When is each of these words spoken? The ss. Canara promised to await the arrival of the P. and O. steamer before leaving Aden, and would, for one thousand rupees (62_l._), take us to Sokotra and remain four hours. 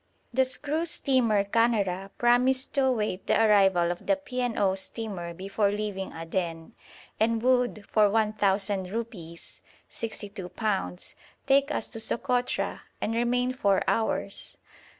The 0.33 0.41
ss. 0.45 0.57
Canara 0.57 2.09
promised 2.17 2.73
to 2.73 2.85
await 2.85 3.27
the 3.27 3.39
arrival 3.39 3.91
of 3.91 4.07
the 4.07 4.15
P. 4.15 4.41
and 4.41 4.57
O. 4.57 4.73
steamer 4.73 5.31
before 5.35 5.69
leaving 5.69 6.11
Aden, 6.11 6.73
and 7.19 7.43
would, 7.43 7.85
for 7.87 8.09
one 8.09 8.33
thousand 8.33 8.89
rupees 8.91 9.61
(62_l._), 9.91 11.13
take 11.45 11.69
us 11.69 11.87
to 11.89 11.99
Sokotra 11.99 12.79
and 12.99 13.13
remain 13.13 13.53
four 13.53 13.83
hours. 13.87 14.57